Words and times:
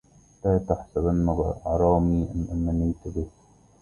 لا 0.45 0.57
تحسبن 0.57 1.29
عرامي 1.65 2.27
إن 2.51 2.65
منيت 2.67 3.15
به 3.15 3.27